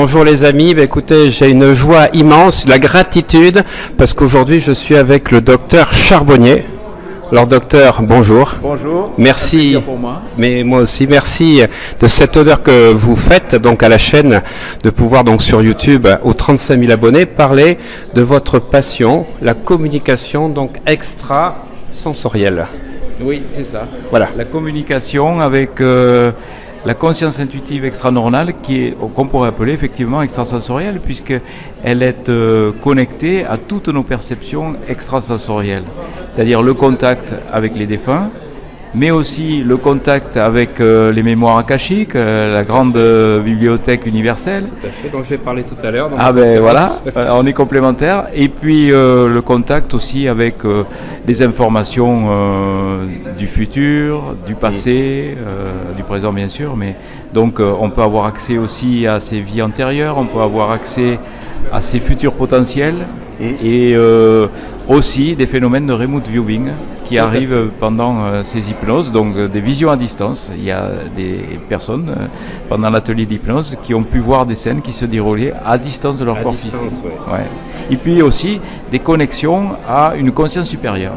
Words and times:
Bonjour 0.00 0.22
les 0.22 0.44
amis, 0.44 0.76
bah, 0.76 0.84
écoutez, 0.84 1.28
j'ai 1.28 1.50
une 1.50 1.72
joie 1.72 2.06
immense, 2.12 2.68
la 2.68 2.78
gratitude, 2.78 3.64
parce 3.96 4.14
qu'aujourd'hui 4.14 4.60
je 4.60 4.70
suis 4.70 4.94
avec 4.94 5.32
le 5.32 5.40
docteur 5.40 5.92
Charbonnier. 5.92 6.62
Alors 7.32 7.48
docteur, 7.48 8.00
bonjour. 8.02 8.54
Bonjour. 8.62 9.12
Merci. 9.18 9.76
pour 9.84 9.98
moi. 9.98 10.22
Mais 10.36 10.62
moi 10.62 10.82
aussi, 10.82 11.08
merci 11.08 11.62
de 11.98 12.06
cette 12.06 12.36
honneur 12.36 12.62
que 12.62 12.92
vous 12.92 13.16
faites 13.16 13.56
donc 13.56 13.82
à 13.82 13.88
la 13.88 13.98
chaîne 13.98 14.40
de 14.84 14.90
pouvoir 14.90 15.24
donc 15.24 15.42
sur 15.42 15.62
YouTube 15.62 16.06
aux 16.22 16.32
35 16.32 16.78
000 16.78 16.92
abonnés 16.92 17.26
parler 17.26 17.76
de 18.14 18.22
votre 18.22 18.60
passion, 18.60 19.26
la 19.42 19.54
communication 19.54 20.48
donc 20.48 20.76
extra 20.86 21.64
sensorielle. 21.90 22.68
Oui, 23.20 23.42
c'est 23.48 23.64
ça. 23.64 23.88
Voilà. 24.10 24.28
La 24.36 24.44
communication 24.44 25.40
avec 25.40 25.80
euh, 25.80 26.30
la 26.84 26.94
conscience 26.94 27.40
intuitive 27.40 27.84
extranormale 27.84 28.54
qui 28.62 28.84
est 28.84 28.96
qu'on 29.14 29.26
pourrait 29.26 29.48
appeler 29.48 29.72
effectivement 29.72 30.22
extrasensorielle 30.22 31.00
puisqu'elle 31.00 32.02
est 32.02 32.28
euh, 32.28 32.72
connectée 32.82 33.44
à 33.44 33.56
toutes 33.56 33.88
nos 33.88 34.02
perceptions 34.02 34.74
extrasensorielles, 34.88 35.84
c'est-à-dire 36.34 36.62
le 36.62 36.74
contact 36.74 37.34
avec 37.52 37.76
les 37.76 37.86
défunts, 37.86 38.30
mais 38.94 39.10
aussi 39.10 39.62
le 39.62 39.76
contact 39.76 40.36
avec 40.36 40.80
euh, 40.80 41.12
les 41.12 41.22
mémoires 41.22 41.58
akashiques, 41.58 42.16
euh, 42.16 42.52
la 42.52 42.64
grande 42.64 42.96
euh, 42.96 43.40
bibliothèque 43.40 44.06
universelle. 44.06 44.64
Tout 44.64 44.86
à 44.86 44.90
fait, 44.90 45.08
dont 45.08 45.22
je 45.22 45.30
vais 45.30 45.38
parler 45.38 45.64
tout 45.64 45.76
à 45.82 45.90
l'heure. 45.90 46.10
Ah 46.18 46.32
ben 46.32 46.60
voilà. 46.60 46.90
Voilà, 47.12 47.34
on 47.36 47.46
est 47.46 47.52
complémentaires. 47.52 48.26
Et 48.34 48.48
puis 48.48 48.90
euh, 48.90 49.28
le 49.28 49.42
contact 49.42 49.94
aussi 49.94 50.28
avec 50.28 50.64
euh, 50.64 50.84
les 51.26 51.42
informations 51.42 52.26
euh, 52.28 53.06
du 53.36 53.46
futur, 53.46 54.34
du 54.46 54.54
passé, 54.54 55.36
euh, 55.38 55.94
du 55.94 56.02
présent 56.02 56.32
bien 56.32 56.48
sûr. 56.48 56.76
Mais 56.76 56.96
donc 57.32 57.60
euh, 57.60 57.72
on 57.80 57.90
peut 57.90 58.02
avoir 58.02 58.26
accès 58.26 58.58
aussi 58.58 59.06
à 59.06 59.20
ses 59.20 59.40
vies 59.40 59.62
antérieures, 59.62 60.16
on 60.18 60.24
peut 60.24 60.40
avoir 60.40 60.70
accès 60.70 61.18
à 61.72 61.80
ses 61.80 62.00
futurs 62.00 62.32
potentiels 62.32 63.06
et 63.40 63.92
euh, 63.94 64.48
aussi 64.88 65.36
des 65.36 65.46
phénomènes 65.46 65.86
de 65.86 65.92
remote 65.92 66.26
viewing 66.28 66.68
qui 67.04 67.18
arrivent 67.18 67.70
pendant 67.78 68.24
euh, 68.24 68.42
ces 68.42 68.70
hypnoses, 68.70 69.12
donc 69.12 69.36
euh, 69.36 69.48
des 69.48 69.60
visions 69.60 69.90
à 69.90 69.96
distance. 69.96 70.50
Il 70.56 70.64
y 70.64 70.72
a 70.72 70.90
des 71.14 71.58
personnes 71.68 72.14
pendant 72.68 72.90
l'atelier 72.90 73.26
d'hypnose 73.26 73.76
qui 73.82 73.94
ont 73.94 74.02
pu 74.02 74.18
voir 74.18 74.44
des 74.44 74.54
scènes 74.56 74.82
qui 74.82 74.92
se 74.92 75.04
déroulaient 75.04 75.54
à 75.64 75.78
distance 75.78 76.16
de 76.18 76.24
leur 76.24 76.38
À 76.38 76.42
corps 76.42 76.52
distance, 76.52 76.82
physique. 76.82 77.04
ouais. 77.04 77.32
Ouais. 77.34 77.46
Et 77.90 77.96
puis 77.96 78.20
aussi 78.22 78.60
des 78.90 78.98
connexions 78.98 79.70
à 79.88 80.14
une 80.16 80.32
conscience 80.32 80.66
supérieure 80.66 81.14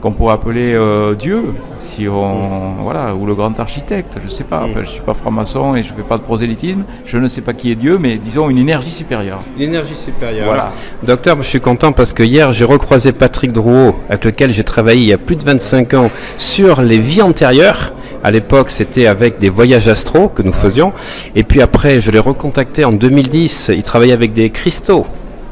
qu'on 0.00 0.12
pourrait 0.12 0.34
appeler 0.34 0.74
euh, 0.74 1.14
Dieu, 1.14 1.54
si 1.80 2.08
on 2.08 2.74
voilà, 2.82 3.14
ou 3.14 3.26
le 3.26 3.34
grand 3.34 3.58
architecte, 3.58 4.18
je 4.24 4.30
sais 4.30 4.44
pas. 4.44 4.64
Enfin, 4.64 4.80
je 4.82 4.88
suis 4.88 5.00
pas 5.00 5.14
franc-maçon 5.14 5.74
et 5.76 5.82
je 5.82 5.92
fais 5.92 6.02
pas 6.02 6.18
de 6.18 6.22
prosélytisme. 6.22 6.84
Je 7.04 7.18
ne 7.18 7.28
sais 7.28 7.40
pas 7.40 7.52
qui 7.52 7.70
est 7.70 7.74
Dieu, 7.74 7.98
mais 7.98 8.18
disons 8.18 8.50
une 8.50 8.58
énergie 8.58 8.90
supérieure. 8.90 9.40
L'énergie 9.58 9.96
supérieure. 9.96 10.46
Voilà. 10.46 10.72
Docteur, 11.02 11.36
je 11.38 11.48
suis 11.48 11.60
content 11.60 11.92
parce 11.92 12.12
que 12.12 12.22
hier 12.22 12.52
j'ai 12.52 12.64
recroisé 12.64 13.12
Patrick 13.12 13.52
Drouot, 13.52 13.94
avec 14.08 14.24
lequel 14.24 14.50
j'ai 14.50 14.64
travaillé 14.64 15.02
il 15.02 15.08
y 15.08 15.12
a 15.12 15.18
plus 15.18 15.36
de 15.36 15.44
25 15.44 15.94
ans 15.94 16.10
sur 16.36 16.82
les 16.82 16.98
vies 16.98 17.22
antérieures. 17.22 17.92
À 18.24 18.30
l'époque, 18.32 18.70
c'était 18.70 19.06
avec 19.06 19.38
des 19.38 19.48
voyages 19.48 19.86
astro 19.88 20.28
que 20.28 20.42
nous 20.42 20.52
faisions. 20.52 20.92
Et 21.36 21.44
puis 21.44 21.62
après, 21.62 22.00
je 22.00 22.10
l'ai 22.10 22.18
recontacté 22.18 22.84
en 22.84 22.92
2010. 22.92 23.70
Il 23.74 23.82
travaillait 23.84 24.12
avec 24.12 24.32
des 24.32 24.50
cristaux 24.50 25.06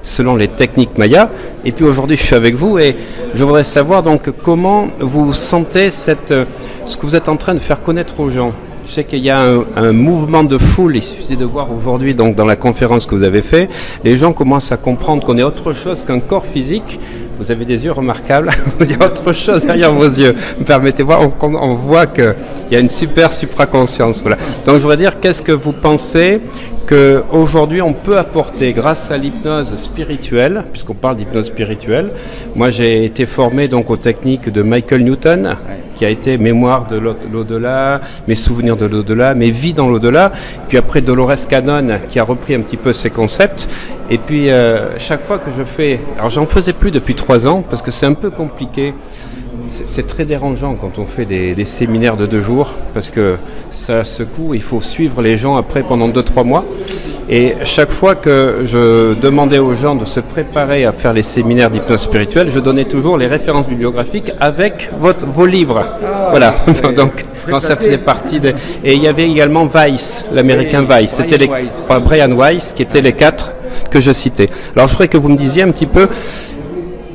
selon 0.07 0.37
les 0.37 0.49
techniques 0.49 0.97
Maya. 0.97 1.31
Et 1.65 1.73
puis 1.73 1.85
aujourd'hui, 1.85 2.17
je 2.17 2.23
suis 2.23 2.35
avec 2.35 2.55
vous 2.55 2.79
et 2.79 2.97
je 3.35 3.45
voudrais 3.45 3.65
savoir 3.65 4.03
donc 4.03 4.31
comment 4.43 4.89
vous 5.01 5.35
sentez 5.35 5.91
cette, 5.91 6.31
euh, 6.31 6.45
ce 6.87 6.97
que 6.97 7.05
vous 7.05 7.17
êtes 7.17 7.29
en 7.29 7.37
train 7.37 7.55
de 7.55 7.59
faire 7.59 7.83
connaître 7.83 8.21
aux 8.21 8.31
gens. 8.31 8.53
Je 8.85 8.91
sais 8.93 9.05
qu'il 9.05 9.25
y 9.25 9.31
a 9.31 9.41
un, 9.41 9.93
mouvement 9.93 10.45
de 10.45 10.59
foule. 10.59 10.97
Il 10.97 11.03
suffit 11.03 11.37
de 11.37 11.45
voir 11.45 11.73
aujourd'hui, 11.73 12.15
donc 12.15 12.37
dans 12.37 12.45
la 12.45 12.55
conférence 12.55 13.05
que 13.05 13.17
vous 13.17 13.25
avez 13.25 13.43
fait, 13.43 13.69
les 14.05 14.17
gens 14.17 14.33
commencent 14.33 14.71
à 14.71 14.77
comprendre 14.77 15.27
qu'on 15.27 15.37
est 15.39 15.43
autre 15.43 15.73
chose 15.73 16.05
qu'un 16.07 16.21
corps 16.21 16.47
physique. 16.47 17.01
Vous 17.37 17.51
avez 17.51 17.65
des 17.65 17.85
yeux 17.85 17.91
remarquables. 17.91 18.53
Il 18.81 18.93
y 18.93 18.95
a 18.95 19.05
autre 19.05 19.33
chose 19.33 19.67
derrière 19.67 19.93
vos 19.93 20.05
yeux. 20.05 20.37
Permettez-moi, 20.65 21.19
on, 21.21 21.55
on 21.57 21.75
voit 21.75 22.07
qu'il 22.07 22.35
y 22.71 22.77
a 22.77 22.79
une 22.79 22.89
super 22.89 23.33
supraconscience. 23.33 24.23
Donc 24.23 24.77
je 24.77 24.81
voudrais 24.81 24.97
dire, 24.97 25.19
qu'est-ce 25.19 25.43
que 25.43 25.53
vous 25.53 25.73
pensez 25.73 26.41
qu'aujourd'hui 26.87 27.83
on 27.83 27.93
peut 27.93 28.17
apporter 28.19 28.73
grâce 28.73 29.11
à 29.11 29.17
l'hypnose 29.17 29.75
spirituelle, 29.77 30.65
puisqu'on 30.73 30.95
parle 30.95 31.17
d'hypnose 31.17 31.47
spirituelle. 31.47 32.11
Moi 32.55 32.71
j'ai 32.71 33.05
été 33.05 33.27
formé 33.27 33.69
donc 33.69 33.91
aux 33.91 33.97
techniques 33.97 34.49
de 34.51 34.63
Michael 34.63 35.05
Newton, 35.05 35.57
qui 35.97 36.05
a 36.05 36.11
été 36.11 36.39
mémoire 36.39 36.87
de 36.87 36.97
l'au- 36.97 37.17
l'au-delà, 37.33 38.01
mes 38.29 38.35
souvenirs 38.37 38.77
de 38.77 38.87
l'au-delà, 38.87 39.35
mes 39.35 39.51
vies 39.51 39.75
dans 39.75 39.89
l'au-delà. 39.89 40.31
Puis 40.69 40.79
après 40.79 41.01
Dolores 41.01 41.47
Cannon 41.49 41.99
qui 42.09 42.19
a 42.19 42.25
repris 42.25 42.55
un 42.55 42.61
petit 42.61 42.77
peu 42.77 42.93
ces 42.93 43.11
concepts. 43.11 43.69
Et 44.11 44.19
puis 44.19 44.51
euh, 44.51 44.99
chaque 44.99 45.21
fois 45.23 45.39
que 45.39 45.51
je 45.57 45.65
fais, 45.65 46.01
alors 46.19 46.31
j'en 46.31 46.47
faisais 46.47 46.73
plus 46.73 46.91
depuis 46.91 47.15
trois 47.15 47.47
ans 47.47 47.63
parce 47.69 47.83
que 47.83 47.91
c'est 47.91 48.07
un 48.07 48.15
peu 48.15 48.31
compliqué. 48.31 48.95
C'est 49.69 50.07
très 50.07 50.25
dérangeant 50.25 50.75
quand 50.75 50.99
on 50.99 51.07
fait 51.07 51.25
des, 51.25 51.55
des 51.55 51.65
séminaires 51.65 52.17
de 52.17 52.27
deux 52.27 52.41
jours 52.41 52.75
parce 52.95 53.11
que 53.11 53.37
ça 53.71 54.05
secoue, 54.05 54.55
il 54.55 54.63
faut 54.63 54.81
suivre 54.81 55.23
les 55.23 55.37
gens 55.37 55.57
après 55.57 55.83
pendant 55.83 56.09
deux, 56.09 56.23
trois 56.23 56.45
mois. 56.45 56.65
Et 57.29 57.55
chaque 57.65 57.91
fois 57.91 58.15
que 58.15 58.61
je 58.65 59.15
demandais 59.21 59.59
aux 59.59 59.75
gens 59.75 59.97
de 59.97 60.05
se 60.05 60.21
préparer 60.21 60.85
à 60.85 60.93
faire 60.93 61.13
les 61.13 61.23
séminaires 61.23 61.71
d'hypnose 61.71 62.01
spirituelle, 62.01 62.51
je 62.51 62.61
donnais 62.61 62.85
toujours 62.85 63.19
les 63.19 63.27
références 63.27 63.69
bibliographiques 63.69 64.31
avec 64.41 64.91
votre, 64.99 65.27
vos 65.27 65.47
livres. 65.47 65.85
voilà, 66.31 66.55
donc 66.95 67.25
ça 67.61 67.77
faisait 67.77 67.99
partie 67.99 68.39
des... 68.39 68.55
Et 68.85 68.95
il 68.95 69.03
y 69.03 69.09
avait 69.09 69.29
également 69.29 69.67
Weiss, 69.67 70.25
l'américain 70.33 70.85
Weiss. 70.85 71.11
C'était 71.11 71.39
les... 71.39 71.47
Brian 71.49 71.65
Weiss. 71.65 71.85
pas 71.89 72.01
Brian 72.01 72.33
Weiss, 72.37 72.73
qui 72.73 72.83
étaient 72.83 73.03
les 73.03 73.13
quatre 73.15 73.53
que 73.91 74.01
je 74.01 74.13
citais. 74.13 74.49
Alors 74.75 74.87
je 74.87 74.93
voudrais 74.93 75.09
que 75.09 75.19
vous 75.19 75.29
me 75.29 75.37
disiez 75.37 75.63
un 75.63 75.71
petit 75.71 75.87
peu 75.87 76.09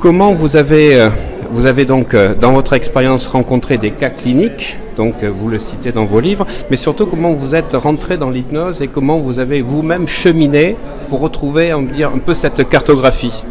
Comment 0.02 0.32
vous 0.32 0.56
avez, 0.56 1.00
euh, 1.00 1.10
vous 1.52 1.66
avez 1.66 1.84
donc 1.84 2.14
euh, 2.14 2.34
dans 2.34 2.52
votre 2.52 2.72
expérience 2.72 3.26
rencontré 3.26 3.76
des 3.76 3.90
cas 3.90 4.08
cliniques, 4.08 4.78
donc 4.96 5.22
euh, 5.22 5.30
vous 5.30 5.48
le 5.48 5.58
citez 5.58 5.92
dans 5.92 6.06
vos 6.06 6.18
livres, 6.18 6.46
mais 6.70 6.76
surtout 6.76 7.04
comment 7.04 7.30
vous 7.34 7.54
êtes 7.54 7.74
rentré 7.74 8.16
dans 8.16 8.30
l'hypnose 8.30 8.80
et 8.80 8.88
comment 8.88 9.20
vous 9.20 9.38
avez 9.38 9.60
vous-même 9.60 10.08
cheminé 10.08 10.76
pour 11.10 11.20
retrouver, 11.20 11.74
on 11.74 11.82
dire, 11.82 12.10
un 12.14 12.18
peu 12.18 12.32
cette 12.32 12.66
cartographie. 12.68 13.44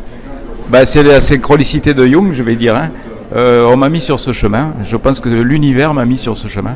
Ben, 0.69 0.83
c'est 0.83 1.03
la 1.03 1.21
synchronicité 1.21 1.93
de 1.93 2.05
Jung, 2.05 2.31
je 2.33 2.41
vais 2.41 2.55
dire. 2.55 2.75
hein. 2.75 2.89
Euh, 3.35 3.65
on 3.65 3.77
m'a 3.77 3.89
mis 3.89 4.01
sur 4.01 4.19
ce 4.19 4.33
chemin. 4.33 4.73
Je 4.83 4.97
pense 4.97 5.19
que 5.19 5.29
l'univers 5.29 5.93
m'a 5.93 6.03
mis 6.05 6.17
sur 6.17 6.35
ce 6.35 6.47
chemin. 6.47 6.73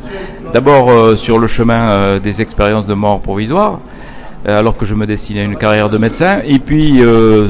D'abord 0.53 1.17
sur 1.17 1.37
le 1.37 1.47
chemin 1.47 2.17
des 2.19 2.41
expériences 2.41 2.87
de 2.87 2.93
mort 2.93 3.19
provisoire, 3.19 3.79
alors 4.45 4.77
que 4.77 4.85
je 4.85 4.95
me 4.95 5.05
destinais 5.05 5.41
à 5.41 5.43
une 5.43 5.57
carrière 5.57 5.89
de 5.89 5.97
médecin. 5.97 6.39
Et 6.45 6.59
puis 6.59 7.01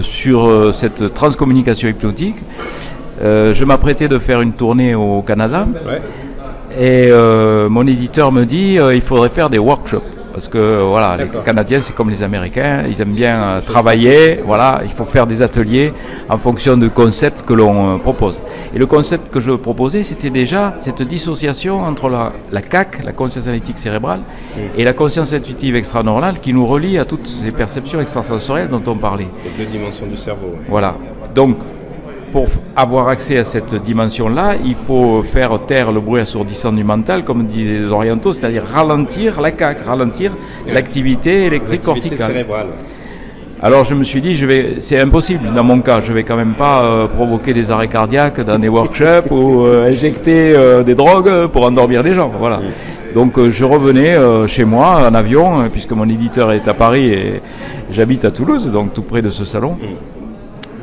sur 0.02 0.74
cette 0.74 1.14
transcommunication 1.14 1.88
hypnotique, 1.88 2.38
euh, 3.22 3.54
je 3.54 3.64
m'apprêtais 3.66 4.08
de 4.08 4.20
faire 4.20 4.42
une 4.42 4.54
tournée 4.54 4.96
au 4.96 5.22
Canada. 5.22 5.68
Et 6.78 7.08
euh, 7.10 7.70
mon 7.70 7.88
éditeur 7.88 8.32
me 8.32 8.44
dit 8.44 8.78
euh, 8.78 8.94
il 8.94 9.02
faudrait 9.02 9.30
faire 9.30 9.50
des 9.50 9.60
workshops. 9.60 10.04
Parce 10.34 10.50
que 10.50 10.82
voilà, 10.82 11.16
les. 11.16 11.30
Canadiens, 11.46 11.80
c'est 11.80 11.96
comme 11.96 12.10
les 12.10 12.22
Américains, 12.22 12.84
ils 12.90 13.00
aiment 13.00 13.14
bien 13.14 13.42
euh, 13.42 13.62
travailler. 13.62 14.42
Voilà, 14.46 14.82
il 14.84 14.90
faut 14.90 15.06
faire 15.06 15.26
des 15.26 15.42
ateliers 15.42 15.94
en 16.28 16.38
fonction 16.38 16.76
du 16.76 16.90
concept 16.90 17.44
que 17.44 17.54
l'on 17.54 17.96
euh, 17.96 17.98
propose. 18.00 18.42
Et 18.76 18.78
le 18.78 18.86
concept 18.86 19.32
que 19.32 19.40
je 19.40 19.52
proposais, 19.52 20.04
c'était 20.04 20.30
déjà 20.30 20.76
cette 20.78 21.02
dissociation 21.04 21.80
entre 21.80 22.10
la, 22.10 22.34
la 22.52 22.62
CAC, 22.62 23.02
la 23.06 23.14
conscience 23.14 23.48
analytique 23.48 23.78
cérébrale, 23.78 24.20
et 24.78 24.84
la 24.84 24.92
conscience 24.92 25.32
intuitive 25.32 25.78
extranormale 25.78 26.42
qui 26.42 26.52
nous 26.52 26.68
relie 26.68 26.98
à 26.98 27.06
toutes 27.06 27.28
ces 27.28 27.54
perceptions 27.54 28.02
extrasensorielles 28.02 28.68
dont 28.68 28.84
on 28.88 28.98
parlait. 28.98 29.30
Les 29.46 29.64
deux 29.64 29.72
dimensions 29.72 30.06
du 30.06 30.18
cerveau. 30.18 30.56
Voilà. 30.68 30.96
Donc, 31.34 31.60
pour 32.36 32.48
avoir 32.76 33.08
accès 33.08 33.38
à 33.38 33.46
cette 33.46 33.74
dimension-là, 33.76 34.56
il 34.66 34.76
faut 34.76 35.24
faire 35.24 35.58
taire 35.66 35.94
le 35.94 36.02
bruit 36.02 36.20
assourdissant 36.20 36.74
du 36.74 36.84
mental, 36.84 37.24
comme 37.24 37.46
disaient 37.46 37.80
les 37.80 37.86
orientaux, 37.86 38.34
c'est-à-dire 38.34 38.64
ralentir 38.66 39.40
la 39.40 39.52
CAC, 39.52 39.86
ralentir 39.86 40.34
l'activité 40.68 41.46
électrique 41.46 41.84
corticale. 41.84 42.46
Alors 43.62 43.86
je 43.86 43.96
me 43.96 44.04
suis 44.04 44.20
dit, 44.20 44.36
je 44.36 44.46
vais, 44.46 44.76
c'est 44.80 45.00
impossible 45.00 45.54
dans 45.54 45.64
mon 45.64 45.80
cas, 45.80 46.02
je 46.02 46.12
vais 46.12 46.24
quand 46.24 46.36
même 46.36 46.56
pas 46.56 46.84
euh, 46.84 47.08
provoquer 47.08 47.54
des 47.54 47.72
arrêts 47.72 47.88
cardiaques 47.88 48.42
dans 48.42 48.60
des 48.60 48.68
workshops 48.68 49.32
ou 49.32 49.64
euh, 49.64 49.90
injecter 49.90 50.54
euh, 50.58 50.84
des 50.84 50.94
drogues 50.94 51.48
pour 51.48 51.64
endormir 51.64 52.04
les 52.04 52.14
gens. 52.14 52.30
Voilà. 52.38 52.60
Donc 53.14 53.40
je 53.48 53.64
revenais 53.64 54.18
chez 54.48 54.66
moi 54.66 55.08
en 55.10 55.16
avion, 55.16 55.70
puisque 55.72 55.94
mon 55.94 56.10
éditeur 56.10 56.52
est 56.52 56.68
à 56.68 56.74
Paris 56.74 57.14
et 57.14 57.42
j'habite 57.94 58.26
à 58.26 58.32
Toulouse, 58.32 58.70
donc 58.74 58.94
tout 58.94 59.04
près 59.04 59.22
de 59.22 59.30
ce 59.30 59.46
salon. 59.46 59.78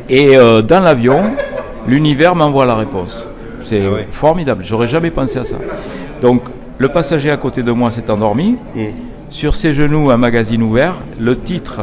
Et 0.09 0.35
dans 0.35 0.81
l'avion, 0.83 1.23
l'univers 1.87 2.35
m'envoie 2.35 2.67
la 2.67 2.75
réponse. 2.77 3.29
C'est 3.65 3.83
Ah 3.87 3.91
ouais. 3.93 4.07
formidable, 4.11 4.65
j'aurais 4.65 4.89
jamais 4.89 5.11
pensé 5.11 5.39
à 5.39 5.45
ça. 5.45 5.57
Donc 6.21 6.43
le 6.79 6.89
passager 6.89 7.31
à 7.31 7.37
côté 7.37 7.63
de 7.63 7.71
moi 7.73 7.91
s'est 7.91 8.11
endormi. 8.11 8.57
Sur 9.29 9.55
ses 9.55 9.73
genoux, 9.73 10.11
un 10.11 10.17
magazine 10.17 10.63
ouvert, 10.63 10.97
le 11.19 11.39
titre 11.39 11.81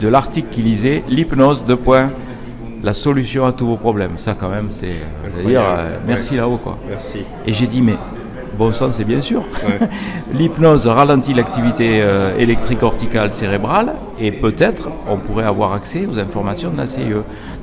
de 0.00 0.08
l'article 0.08 0.48
qu'il 0.50 0.64
lisait, 0.64 1.02
l'hypnose, 1.08 1.64
deux 1.64 1.76
points, 1.76 2.10
la 2.82 2.92
solution 2.92 3.46
à 3.46 3.52
tous 3.52 3.66
vos 3.66 3.76
problèmes. 3.76 4.18
Ça 4.18 4.34
quand 4.38 4.50
même, 4.50 4.68
c'est, 4.70 4.88
dire, 5.46 5.62
euh, 5.62 5.96
merci 6.06 6.32
Ouais. 6.32 6.36
là-haut 6.38 6.56
quoi. 6.58 6.76
Merci. 6.88 7.20
Et 7.46 7.52
j'ai 7.52 7.66
dit 7.66 7.80
mais 7.80 7.94
Bon 8.58 8.72
sens, 8.72 8.94
c'est 8.96 9.04
bien 9.04 9.20
sûr. 9.20 9.40
Ouais. 9.66 9.88
L'hypnose 10.32 10.86
ralentit 10.86 11.34
l'activité 11.34 12.00
euh, 12.02 12.36
électrique 12.38 12.78
corticale 12.78 13.32
cérébrale 13.32 13.94
et 14.20 14.30
peut-être 14.30 14.90
on 15.08 15.16
pourrait 15.16 15.44
avoir 15.44 15.72
accès 15.72 16.06
aux 16.06 16.20
informations 16.20 16.70
de 16.70 16.76
la 16.76 16.86
CIE. 16.86 17.02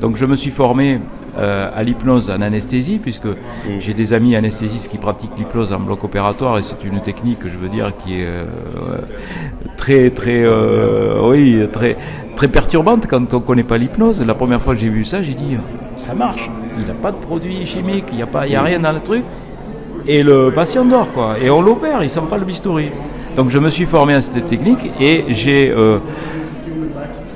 Donc 0.02 0.18
je 0.18 0.26
me 0.26 0.36
suis 0.36 0.52
formé 0.52 1.00
euh, 1.38 1.70
à 1.74 1.84
l'hypnose 1.84 2.30
en 2.30 2.42
anesthésie 2.42 3.00
puisque 3.02 3.28
j'ai 3.80 3.94
des 3.94 4.12
amis 4.12 4.36
anesthésistes 4.36 4.92
qui 4.92 4.98
pratiquent 4.98 5.38
l'hypnose 5.38 5.72
en 5.72 5.80
bloc 5.80 6.04
opératoire 6.04 6.58
et 6.58 6.62
c'est 6.62 6.84
une 6.84 7.02
technique, 7.02 7.40
je 7.46 7.58
veux 7.58 7.70
dire, 7.70 7.94
qui 8.04 8.22
est 8.22 8.26
euh, 8.26 8.46
très 9.78 10.10
très 10.10 10.44
euh, 10.44 11.22
oui 11.24 11.66
très 11.72 11.96
très 12.36 12.50
perturbante 12.50 13.08
quand 13.08 13.34
on 13.34 13.40
connaît 13.40 13.64
pas 13.64 13.78
l'hypnose. 13.78 14.22
La 14.26 14.36
première 14.36 14.62
fois 14.62 14.74
que 14.74 14.82
j'ai 14.82 14.90
vu 14.90 15.06
ça, 15.06 15.22
j'ai 15.22 15.34
dit 15.34 15.58
ça 15.96 16.14
marche. 16.14 16.50
Il 16.78 16.86
n'a 16.86 16.96
pas 16.96 17.14
de 17.14 17.18
produits 17.18 17.66
chimiques, 17.66 18.06
il 18.12 18.18
n'y 18.18 18.24
a 18.24 18.28
pas, 18.28 18.46
il 18.46 18.52
y 18.52 18.56
a 18.58 18.62
rien 18.62 18.80
dans 18.80 18.92
le 18.92 19.00
truc 19.00 19.24
et 20.08 20.24
le 20.24 20.52
patient 20.52 20.84
dort 20.84 21.14
quoi. 21.14 21.36
Et 21.42 21.50
on 21.50 21.62
l'opère, 21.62 22.04
il 22.04 22.10
sent 22.10 22.24
pas 22.30 22.38
le 22.38 22.46
bistouri. 22.46 22.90
Donc 23.38 23.50
je 23.50 23.58
me 23.60 23.70
suis 23.70 23.86
formé 23.86 24.16
à 24.16 24.22
cette 24.22 24.44
technique 24.44 24.92
et 25.00 25.24
j'ai 25.30 25.74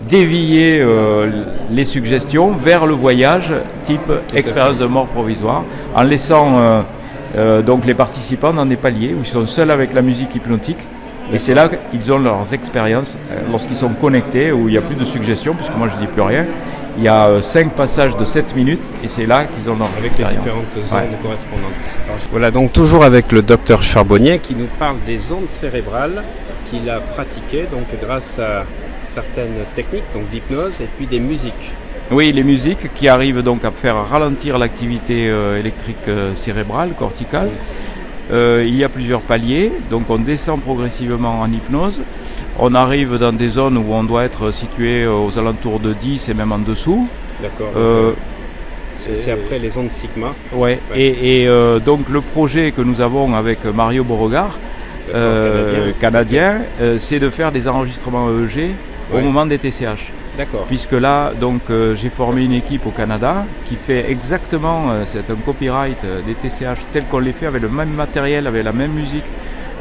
dévié 0.07 0.79
euh, 0.81 1.43
les 1.71 1.85
suggestions 1.85 2.51
vers 2.51 2.85
le 2.85 2.93
voyage 2.93 3.53
type 3.85 4.11
expérience 4.33 4.77
de 4.77 4.85
mort 4.85 5.07
provisoire 5.07 5.63
en 5.95 6.03
laissant 6.03 6.59
euh, 6.59 6.81
euh, 7.37 7.61
donc 7.61 7.85
les 7.85 7.93
participants 7.93 8.53
dans 8.53 8.65
des 8.65 8.75
paliers 8.75 9.13
où 9.13 9.19
ils 9.21 9.25
sont 9.25 9.45
seuls 9.47 9.71
avec 9.71 9.93
la 9.93 10.01
musique 10.01 10.35
hypnotique. 10.35 10.77
Et 11.33 11.39
c'est 11.39 11.55
là 11.55 11.69
qu'ils 11.69 12.11
ont 12.11 12.19
leurs 12.19 12.53
expériences 12.53 13.17
euh, 13.31 13.39
lorsqu'ils 13.49 13.75
sont 13.75 13.89
connectés, 13.89 14.51
où 14.51 14.67
il 14.69 14.73
n'y 14.73 14.77
a 14.77 14.81
plus 14.81 14.95
de 14.95 15.05
suggestions, 15.05 15.55
puisque 15.55 15.75
moi 15.75 15.87
je 15.91 15.97
dis 15.99 16.07
plus 16.07 16.21
rien. 16.21 16.45
Il 16.97 17.03
y 17.03 17.07
a 17.09 17.25
euh, 17.27 17.41
cinq 17.41 17.71
passages 17.71 18.15
de 18.15 18.23
7 18.23 18.55
minutes 18.55 18.83
et 19.03 19.07
c'est 19.07 19.25
là 19.25 19.43
qu'ils 19.45 19.69
ont 19.69 19.75
leurs 19.75 19.87
Avec 19.97 20.01
les 20.03 20.07
expériences. 20.23 20.43
différentes 20.43 20.73
zones 20.85 20.97
Ouais. 20.97 21.17
correspondantes. 21.23 21.71
Alors, 22.07 22.17
je- 22.23 22.27
Voilà, 22.31 22.51
donc 22.51 22.71
toujours 22.73 23.03
avec 23.03 23.31
le 23.31 23.41
docteur 23.41 23.81
Charbonnier 23.83 24.39
qui 24.39 24.55
nous 24.55 24.67
parle 24.79 24.95
des 25.05 25.31
ondes 25.33 25.49
cérébrales 25.49 26.23
qu'il 26.69 26.89
a 26.89 26.99
pratiquées 26.99 27.65
donc 27.71 27.85
grâce 28.01 28.39
à 28.39 28.63
certaines 29.05 29.63
techniques 29.75 30.03
donc 30.13 30.29
d'hypnose 30.29 30.81
et 30.81 30.87
puis 30.97 31.05
des 31.07 31.19
musiques. 31.19 31.71
Oui, 32.11 32.31
les 32.31 32.43
musiques 32.43 32.93
qui 32.93 33.07
arrivent 33.07 33.41
donc 33.41 33.65
à 33.65 33.71
faire 33.71 34.07
ralentir 34.07 34.57
l'activité 34.59 35.27
euh, 35.29 35.59
électrique 35.59 36.07
euh, 36.07 36.35
cérébrale, 36.35 36.89
corticale. 36.97 37.49
Euh, 38.31 38.63
il 38.67 38.75
y 38.75 38.83
a 38.83 38.89
plusieurs 38.89 39.21
paliers, 39.21 39.71
donc 39.89 40.03
on 40.09 40.17
descend 40.17 40.61
progressivement 40.61 41.41
en 41.41 41.51
hypnose. 41.51 42.01
On 42.59 42.73
arrive 42.73 43.17
dans 43.17 43.33
des 43.33 43.49
zones 43.49 43.77
où 43.77 43.85
on 43.93 44.03
doit 44.03 44.23
être 44.23 44.51
situé 44.51 45.05
aux 45.05 45.37
alentours 45.37 45.79
de 45.79 45.93
10 45.93 46.29
et 46.29 46.33
même 46.33 46.51
en 46.51 46.59
dessous. 46.59 47.07
D'accord. 47.41 47.71
Euh, 47.75 48.11
c'est 49.13 49.31
après 49.31 49.59
les 49.59 49.77
ondes 49.77 49.91
sigma. 49.91 50.33
ouais. 50.53 50.79
Et, 50.95 51.41
et, 51.41 51.47
euh, 51.47 51.79
donc 51.79 52.09
le 52.09 52.21
projet 52.21 52.71
que 52.71 52.81
nous 52.81 53.01
avons 53.01 53.35
avec 53.35 53.65
Mario 53.65 54.03
Beauregard, 54.03 54.57
canadien, 56.01 56.61
c'est 56.97 57.19
de 57.19 57.29
faire 57.29 57.51
des 57.51 57.67
enregistrements 57.67 58.27
EEG 58.29 58.71
au 59.13 59.19
moment 59.19 59.45
des 59.45 59.57
TCH. 59.57 60.11
D'accord. 60.37 60.65
puisque 60.67 60.91
là, 60.91 61.31
donc, 61.39 61.61
euh, 61.69 61.95
j'ai 61.95 62.09
formé 62.09 62.43
une 62.43 62.53
équipe 62.53 62.85
au 62.85 62.89
Canada 62.89 63.45
qui 63.67 63.75
fait 63.75 64.09
exactement, 64.11 64.89
euh, 64.89 65.03
c'est 65.05 65.29
un 65.31 65.35
copyright 65.35 65.97
euh, 66.03 66.21
des 66.25 66.33
TCH 66.33 66.79
tel 66.91 67.05
qu'on 67.05 67.19
les 67.19 67.31
fait 67.31 67.45
avec 67.45 67.61
le 67.61 67.69
même 67.69 67.91
matériel, 67.91 68.47
avec 68.47 68.63
la 68.63 68.73
même 68.73 68.91
musique, 68.91 69.23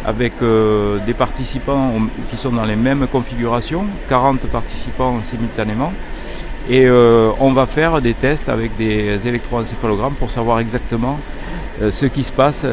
avec 0.06 0.35
euh, 0.43 0.99
des 1.06 1.15
participants 1.15 1.93
qui 2.31 2.37
sont 2.37 2.53
dans 2.53 2.65
les 2.65 2.76
mêmes 2.76 3.06
configurations, 3.11 3.85
40 4.09 4.47
participants 4.47 5.21
simultanément. 5.23 5.93
Et 6.71 6.88
on 6.88 7.53
va 7.53 7.67
faire 7.67 8.00
des 8.00 8.15
tests 8.15 8.49
avec 8.49 8.75
des 8.79 9.29
électroencéphalogrammes 9.29 10.15
pour 10.15 10.31
savoir 10.31 10.61
exactement 10.61 11.19
ce 11.91 12.06
qui 12.06 12.25
se 12.25 12.32
passe 12.32 12.65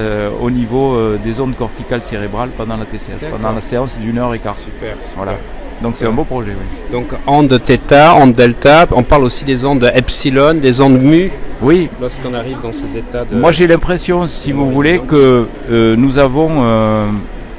au 0.42 0.50
niveau 0.50 1.18
des 1.22 1.42
ondes 1.42 1.58
corticales 1.58 2.02
cérébrales 2.02 2.52
pendant 2.56 2.78
la 2.78 2.86
TCH, 2.86 3.30
pendant 3.30 3.52
la 3.52 3.60
séance 3.60 3.98
d'une 3.98 4.18
heure 4.18 4.34
et 4.34 4.40
quart. 4.40 4.56
Super. 4.56 4.96
super. 4.96 5.14
Voilà. 5.18 5.34
Donc 5.82 5.94
c'est 5.98 6.06
un 6.06 6.12
beau 6.12 6.24
projet. 6.24 6.52
Oui. 6.52 6.92
Donc 6.92 7.08
ondes 7.26 7.60
θ, 7.66 8.14
ondes 8.16 8.34
delta, 8.34 8.88
on 8.92 9.04
parle 9.04 9.24
aussi 9.24 9.46
des 9.46 9.66
ondes 9.66 9.90
epsilon, 9.96 10.54
des 10.56 10.80
ondes 10.82 11.02
mu 11.02 11.32
oui, 11.64 11.90
lorsqu'on 12.02 12.34
arrive 12.34 12.58
dans 12.62 12.74
ces 12.74 12.98
états 12.98 13.24
de. 13.24 13.36
Moi 13.36 13.52
j'ai 13.52 13.68
l'impression, 13.68 14.28
si 14.28 14.52
vous 14.52 14.70
voulez, 14.72 15.00
que 15.00 15.46
euh, 15.72 15.96
nous 15.96 16.18
avons 16.18 16.50
euh, 16.64 17.06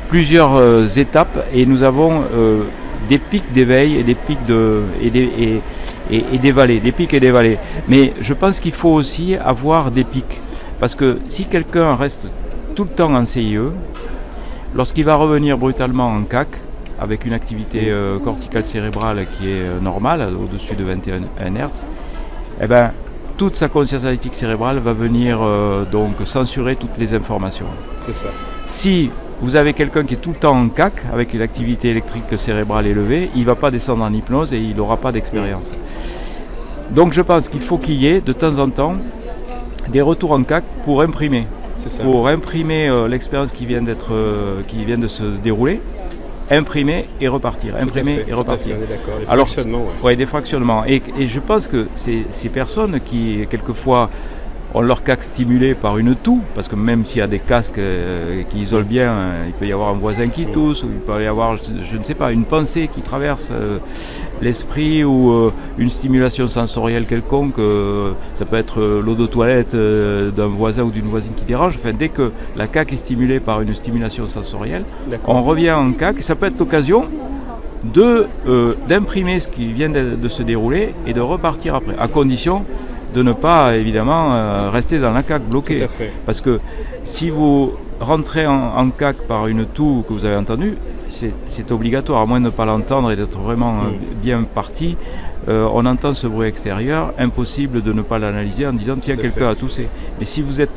plusieurs 0.08 0.56
euh, 0.56 0.86
étapes 0.88 1.46
et 1.54 1.66
nous 1.66 1.82
avons 1.84 2.22
des 3.08 3.18
pics 3.18 3.52
d'éveil 3.52 3.96
et 3.98 4.02
des 4.02 4.14
pics 4.14 4.44
de 4.46 4.82
et 5.02 5.10
des, 5.10 5.20
et, 5.44 5.60
et- 6.10 6.24
et 6.34 6.38
des 6.38 6.52
vallées, 6.52 6.80
des 6.80 6.92
pics 6.92 7.12
et 7.14 7.20
des 7.20 7.30
vallées. 7.30 7.58
Mais 7.88 8.12
je 8.20 8.32
pense 8.34 8.58
qu'il 8.60 8.72
faut 8.72 8.90
aussi 8.92 9.36
avoir 9.36 9.90
des 9.90 10.04
pics. 10.04 10.40
Parce 10.80 10.94
que 10.96 11.18
si 11.28 11.44
quelqu'un 11.46 11.94
reste 11.96 12.26
tout 12.74 12.84
le 12.84 12.90
temps 12.90 13.14
en 13.14 13.24
CIE, 13.26 13.58
lorsqu'il 14.74 15.04
va 15.04 15.14
revenir 15.16 15.56
brutalement 15.58 16.08
en 16.08 16.22
CAC, 16.22 16.48
avec 17.02 17.24
une 17.26 17.32
activité 17.32 17.90
euh, 17.90 18.18
corticale 18.18 18.64
cérébrale 18.64 19.26
qui 19.32 19.48
est 19.48 19.62
euh, 19.62 19.80
normale, 19.80 20.28
au-dessus 20.40 20.74
de 20.74 20.84
21 20.84 21.20
Hz, 21.20 21.84
eh 22.60 22.66
ben, 22.66 22.92
toute 23.36 23.56
sa 23.56 23.68
conscience 23.68 24.02
analytique 24.02 24.34
cérébrale 24.34 24.78
va 24.78 24.92
venir 24.92 25.40
euh, 25.42 25.84
donc 25.84 26.12
censurer 26.24 26.76
toutes 26.76 26.96
les 26.98 27.12
informations. 27.14 27.66
C'est 28.06 28.14
ça. 28.14 28.28
Si 28.66 29.10
vous 29.40 29.56
avez 29.56 29.72
quelqu'un 29.72 30.04
qui 30.04 30.14
est 30.14 30.18
tout 30.18 30.30
le 30.30 30.36
temps 30.36 30.56
en 30.56 30.68
CAC, 30.68 30.92
avec 31.12 31.34
une 31.34 31.42
activité 31.42 31.88
électrique 31.90 32.38
cérébrale 32.38 32.86
élevée, 32.86 33.30
il 33.34 33.40
ne 33.40 33.46
va 33.46 33.56
pas 33.56 33.72
descendre 33.72 34.04
en 34.04 34.12
hypnose 34.12 34.54
et 34.54 34.58
il 34.58 34.76
n'aura 34.76 34.96
pas 34.96 35.10
d'expérience. 35.10 35.72
Donc 36.90 37.12
je 37.12 37.22
pense 37.22 37.48
qu'il 37.48 37.62
faut 37.62 37.78
qu'il 37.78 37.96
y 37.96 38.06
ait 38.06 38.20
de 38.20 38.32
temps 38.32 38.58
en 38.58 38.70
temps 38.70 38.94
des 39.88 40.02
retours 40.02 40.32
en 40.32 40.42
CAC 40.44 40.62
pour 40.84 41.02
imprimer, 41.02 41.46
ça. 41.86 42.04
pour 42.04 42.28
imprimer 42.28 42.88
euh, 42.88 43.08
l'expérience 43.08 43.50
qui 43.50 43.66
vient 43.66 43.82
d'être, 43.82 44.12
euh, 44.12 44.60
qui 44.68 44.84
vient 44.84 44.98
de 44.98 45.08
se 45.08 45.24
dérouler, 45.24 45.80
imprimer 46.50 47.06
et 47.20 47.28
repartir, 47.28 47.74
imprimer 47.76 48.16
fait, 48.16 48.30
et 48.30 48.34
repartir. 48.34 48.76
fait, 48.76 48.98
on 49.08 49.22
est 49.22 49.30
Alors- 49.30 49.46
fonctionnements, 49.46 49.82
ouais. 49.84 49.90
Ouais, 50.02 50.16
des 50.16 50.26
fractionnements. 50.26 50.84
Et, 50.84 51.02
et 51.18 51.28
je 51.28 51.40
pense 51.40 51.68
que 51.68 51.88
ces, 51.94 52.26
ces 52.30 52.48
personnes 52.48 53.00
qui, 53.00 53.46
quelquefois, 53.50 54.10
ont 54.74 54.80
leur 54.80 55.02
casque 55.02 55.24
stimulé 55.24 55.74
par 55.74 55.98
une 55.98 56.14
toux, 56.14 56.40
parce 56.54 56.68
que 56.68 56.76
même 56.76 57.04
s'il 57.04 57.18
y 57.18 57.22
a 57.22 57.26
des 57.26 57.38
casques 57.38 57.78
euh, 57.78 58.42
qui 58.50 58.60
isolent 58.60 58.86
bien, 58.86 59.10
euh, 59.10 59.44
il 59.46 59.52
peut 59.52 59.66
y 59.66 59.72
avoir 59.72 59.90
un 59.90 59.98
voisin 59.98 60.28
qui 60.28 60.46
tousse, 60.46 60.82
ou 60.82 60.88
il 60.92 61.00
peut 61.00 61.22
y 61.22 61.26
avoir, 61.26 61.56
je, 61.56 61.96
ne 61.96 62.04
sais 62.04 62.14
pas, 62.14 62.32
une 62.32 62.44
pensée 62.44 62.88
qui 62.88 63.02
traverse 63.02 63.50
euh, 63.52 63.78
l'esprit, 64.40 65.04
ou 65.04 65.30
euh, 65.30 65.52
une 65.78 65.90
stimulation 65.90 66.48
sensorielle 66.48 67.06
quelconque. 67.06 67.56
ça 68.34 68.44
peut 68.44 68.56
être 68.56 68.80
l'eau 68.80 69.14
de 69.14 69.26
toilette 69.26 69.74
d'un 69.74 70.48
voisin 70.48 70.82
ou 70.82 70.90
d'une 70.90 71.06
voisine 71.06 71.32
qui 71.36 71.44
dérange. 71.44 71.76
Enfin, 71.76 71.92
dès 71.96 72.08
que 72.08 72.32
la 72.56 72.66
CAC 72.66 72.92
est 72.92 72.96
stimulée 72.96 73.40
par 73.40 73.60
une 73.60 73.74
stimulation 73.74 74.26
sensorielle, 74.28 74.84
on 75.26 75.42
revient 75.42 75.72
en 75.72 75.92
CAC, 75.92 76.18
et 76.18 76.22
ça 76.22 76.34
peut 76.34 76.46
être 76.46 76.58
l'occasion 76.58 77.06
d'imprimer 78.88 79.40
ce 79.40 79.48
qui 79.48 79.72
vient 79.72 79.88
de, 79.88 80.14
de 80.14 80.28
se 80.28 80.42
dérouler 80.42 80.94
et 81.06 81.12
de 81.12 81.20
repartir 81.20 81.74
après, 81.74 81.94
à 81.98 82.06
condition 82.08 82.64
de 83.14 83.22
ne 83.22 83.32
pas 83.32 83.76
évidemment 83.76 84.34
euh, 84.34 84.70
rester 84.70 84.98
dans 84.98 85.12
la 85.12 85.22
CAC 85.22 85.42
Tout 85.42 85.50
bloqué. 85.50 85.82
à 85.82 85.88
fait. 85.88 86.12
Parce 86.26 86.40
que 86.40 86.60
si 87.04 87.30
vous 87.30 87.72
rentrez 88.00 88.46
en, 88.46 88.76
en 88.76 88.90
CAC 88.90 89.16
par 89.28 89.46
une 89.46 89.64
toux 89.66 90.04
que 90.08 90.12
vous 90.12 90.24
avez 90.24 90.36
entendue, 90.36 90.76
c'est 91.08 91.70
obligatoire, 91.70 92.22
à 92.22 92.26
moins 92.26 92.40
de 92.40 92.46
ne 92.46 92.50
pas 92.50 92.64
l'entendre 92.64 93.12
et 93.12 93.16
d'être 93.16 93.38
vraiment 93.38 93.74
euh, 93.80 93.90
Mm. 93.90 94.14
bien 94.22 94.42
parti. 94.44 94.96
euh, 95.48 95.68
on 95.74 95.84
entend 95.84 96.14
ce 96.14 96.26
bruit 96.26 96.48
extérieur, 96.48 97.12
impossible 97.18 97.82
de 97.82 97.92
ne 97.92 98.00
pas 98.02 98.18
l'analyser 98.18 98.66
en 98.66 98.72
disant 98.72 98.96
tiens 99.00 99.16
quelqu'un 99.16 99.48
a 99.50 99.54
toussé. 99.54 99.88
Et 100.20 100.24
si 100.24 100.40
vous 100.40 100.60
êtes 100.62 100.70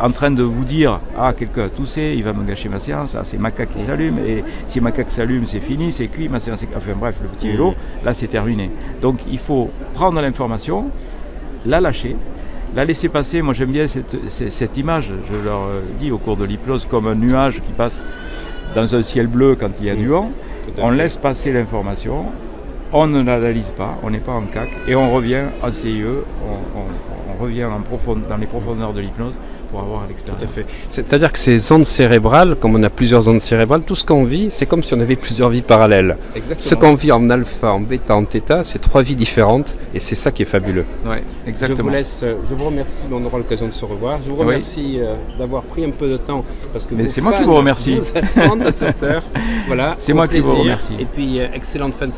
en 0.00 0.10
train 0.10 0.30
de 0.32 0.42
vous 0.42 0.64
dire 0.64 0.98
ah 1.16 1.32
quelqu'un 1.32 1.66
a 1.66 1.68
toussé, 1.68 2.14
il 2.16 2.24
va 2.24 2.32
me 2.32 2.42
gâcher 2.44 2.68
ma 2.68 2.80
séance, 2.80 3.14
ah 3.14 3.20
c'est 3.22 3.38
ma 3.38 3.50
CAC 3.52 3.72
qui 3.74 3.80
s'allume 3.82 4.18
et 4.26 4.42
si 4.66 4.80
ma 4.80 4.90
CAC 4.90 5.10
s'allume 5.12 5.46
c'est 5.46 5.60
fini, 5.60 5.92
c'est 5.92 6.08
cuit, 6.08 6.28
ma 6.28 6.40
séance 6.40 6.62
est... 6.64 6.68
enfin 6.76 6.92
bref 6.98 7.14
le 7.22 7.28
petit 7.28 7.48
vélo, 7.50 7.74
là 8.04 8.12
c'est 8.12 8.26
terminé. 8.26 8.70
Donc 9.02 9.18
il 9.30 9.38
faut 9.38 9.70
prendre 9.94 10.20
l'information, 10.20 10.86
la 11.66 11.80
lâcher, 11.80 12.16
la 12.74 12.84
laisser 12.84 13.08
passer. 13.08 13.42
Moi 13.42 13.54
j'aime 13.54 13.72
bien 13.72 13.86
cette, 13.86 14.76
image, 14.76 15.10
je 15.30 15.44
leur 15.44 15.60
euh, 15.62 15.80
dis 15.98 16.10
au 16.10 16.18
cours 16.18 16.36
de 16.36 16.44
l'hypnose, 16.44 16.86
comme 16.86 17.06
un 17.06 17.14
nuage 17.14 17.56
qui 17.66 17.72
passe 17.72 18.02
dans 18.74 18.94
un 18.94 19.02
ciel 19.02 19.26
bleu 19.26 19.56
quand 19.58 19.70
il 19.80 19.86
y 19.86 19.90
a 19.90 19.94
du 19.94 20.08
vent. 20.08 20.30
À 20.78 20.82
On 20.82 20.90
laisse 20.90 21.16
passer 21.16 21.52
l'information, 21.52 22.26
on 22.92 23.06
ne 23.06 23.22
l'analyse 23.22 23.72
pas, 23.76 23.96
on 24.02 24.10
n'est 24.10 24.18
pas 24.18 24.32
en 24.32 24.42
CAC 24.42 24.68
et 24.88 24.94
on 24.94 25.12
revient 25.12 25.44
en 25.62 25.72
CIE, 25.72 26.02
on, 26.04 26.78
on- 26.78 27.38
on 27.38 27.42
revient 27.42 27.64
en 27.64 27.80
profond- 27.80 28.16
dans 28.28 28.36
les 28.36 28.46
profondeurs 28.46 28.92
de 28.92 29.00
l'hypnose 29.00 29.34
pour 29.70 29.80
avoir 29.80 30.06
l'expérience. 30.08 30.40
Tout 30.42 30.48
à 30.48 30.52
fait. 30.52 30.66
C'est-à-dire 30.88 31.32
que 31.32 31.38
ces 31.38 31.72
ondes 31.72 31.84
cérébrales, 31.84 32.56
comme 32.56 32.74
on 32.76 32.82
a 32.82 32.90
plusieurs 32.90 33.28
ondes 33.28 33.40
cérébrales, 33.40 33.82
tout 33.82 33.94
ce 33.94 34.04
qu'on 34.04 34.24
vit, 34.24 34.48
c'est 34.50 34.66
comme 34.66 34.82
si 34.82 34.94
on 34.94 35.00
avait 35.00 35.16
plusieurs 35.16 35.50
vies 35.50 35.62
parallèles. 35.62 36.16
Ce 36.58 36.74
qu'on 36.74 36.94
vit 36.94 37.12
en 37.12 37.28
alpha, 37.30 37.72
en 37.72 37.80
bêta, 37.80 38.16
en 38.16 38.24
θ, 38.24 38.62
c'est 38.62 38.80
trois 38.80 39.02
vies 39.02 39.16
différentes 39.16 39.76
et 39.94 39.98
c'est 39.98 40.14
ça 40.14 40.30
qui 40.30 40.42
est 40.42 40.46
fabuleux. 40.46 40.84
Ouais, 41.04 41.22
Je 41.44 41.50
exactement. 41.50 41.82
vous 41.84 41.94
laisse, 41.94 42.20
euh, 42.22 42.34
je 42.48 42.54
vous 42.54 42.64
remercie, 42.66 43.02
on 43.10 43.24
aura 43.24 43.38
l'occasion 43.38 43.66
de 43.66 43.72
se 43.72 43.84
revoir. 43.84 44.20
Je 44.22 44.30
vous 44.30 44.36
remercie 44.36 44.98
euh, 45.00 45.14
d'avoir 45.38 45.62
pris 45.62 45.84
un 45.84 45.90
peu 45.90 46.08
de 46.08 46.16
temps 46.16 46.44
parce 46.72 46.86
que 46.86 46.94
Mais 46.94 47.08
c'est 47.08 47.20
moi 47.20 47.32
qui 47.34 47.44
vous 47.44 47.54
remercie. 47.54 47.96
Vous 47.98 48.06
à 48.16 48.70
cette 48.70 49.02
heure. 49.02 49.22
Voilà. 49.66 49.94
C'est 49.98 50.12
moi 50.12 50.28
qui 50.28 50.38
vous 50.40 50.44
plaisir. 50.52 50.62
remercie. 50.62 50.94
Et 51.00 51.04
puis 51.04 51.40
euh, 51.40 51.46
excellente 51.54 51.94
fin 51.94 52.06
de 52.06 52.12